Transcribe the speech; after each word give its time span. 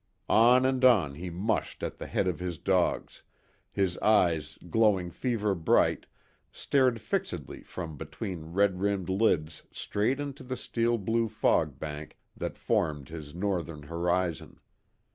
On 0.29 0.65
and 0.65 0.83
on 0.83 1.13
he 1.13 1.29
mushed 1.29 1.83
at 1.83 1.97
the 1.97 2.07
head 2.07 2.27
of 2.27 2.39
his 2.39 2.57
dogs, 2.57 3.21
his 3.71 3.99
eyes, 3.99 4.57
glowing 4.67 5.11
feverbright, 5.11 6.07
stared 6.51 6.99
fixedly 6.99 7.61
from 7.61 7.97
between 7.97 8.51
red 8.51 8.79
rimmed 8.81 9.09
lids 9.09 9.61
straight 9.71 10.19
into 10.19 10.41
the 10.43 10.57
steel 10.57 10.97
blue 10.97 11.27
fog 11.29 11.77
bank 11.77 12.17
that 12.35 12.57
formed 12.57 13.09
his 13.09 13.35
northern 13.35 13.83
horizon. 13.83 14.59